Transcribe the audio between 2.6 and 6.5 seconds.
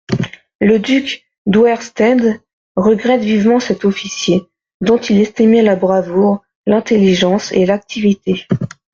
regrette vivement cet officier, dont il estimait la bravoure,